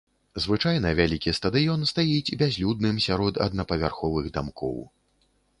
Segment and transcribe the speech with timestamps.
[0.43, 4.77] Звычайна вялікі стадыён стаіць бязлюдным сярод аднапавярховых дамкоў.